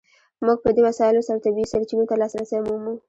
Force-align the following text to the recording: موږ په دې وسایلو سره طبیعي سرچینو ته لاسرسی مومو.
موږ 0.45 0.57
په 0.63 0.69
دې 0.75 0.81
وسایلو 0.87 1.25
سره 1.27 1.43
طبیعي 1.45 1.67
سرچینو 1.73 2.07
ته 2.09 2.15
لاسرسی 2.21 2.57
مومو. 2.67 2.93